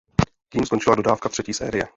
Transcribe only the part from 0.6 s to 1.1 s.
skončila